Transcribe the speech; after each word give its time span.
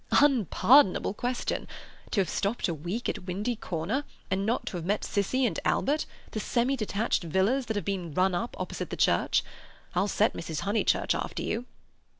"Unpardonable 0.19 1.13
question! 1.13 1.67
To 2.09 2.21
have 2.21 2.27
stopped 2.27 2.67
a 2.67 2.73
week 2.73 3.07
at 3.07 3.27
Windy 3.27 3.55
Corner 3.55 4.03
and 4.31 4.47
not 4.47 4.65
to 4.65 4.77
have 4.77 4.83
met 4.83 5.05
Cissie 5.05 5.45
and 5.45 5.59
Albert, 5.63 6.07
the 6.31 6.39
semi 6.39 6.75
detached 6.75 7.23
villas 7.23 7.67
that 7.67 7.75
have 7.75 7.85
been 7.85 8.11
run 8.11 8.33
up 8.33 8.55
opposite 8.59 8.89
the 8.89 8.97
church! 8.97 9.43
I'll 9.93 10.07
set 10.07 10.33
Mrs. 10.33 10.61
Honeychurch 10.61 11.13
after 11.13 11.43
you." 11.43 11.67